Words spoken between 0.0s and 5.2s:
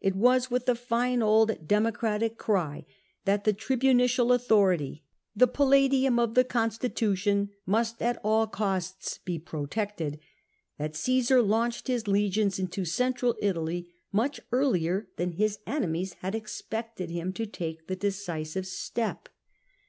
It was with the fitie old Democratic cry that the tribunicial authorit^y,